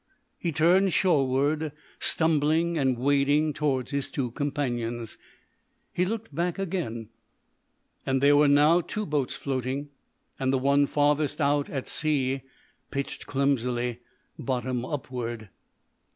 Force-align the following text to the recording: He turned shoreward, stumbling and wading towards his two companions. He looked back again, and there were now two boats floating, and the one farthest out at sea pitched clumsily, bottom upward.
He 0.39 0.51
turned 0.51 0.93
shoreward, 0.93 1.73
stumbling 1.99 2.75
and 2.75 2.97
wading 2.97 3.53
towards 3.53 3.91
his 3.91 4.09
two 4.09 4.31
companions. 4.31 5.15
He 5.93 6.05
looked 6.05 6.33
back 6.33 6.57
again, 6.57 7.09
and 8.03 8.19
there 8.19 8.35
were 8.35 8.47
now 8.47 8.81
two 8.81 9.05
boats 9.05 9.35
floating, 9.35 9.89
and 10.39 10.51
the 10.51 10.57
one 10.57 10.87
farthest 10.87 11.39
out 11.39 11.69
at 11.69 11.87
sea 11.87 12.41
pitched 12.89 13.27
clumsily, 13.27 13.99
bottom 14.39 14.85
upward. 14.85 15.49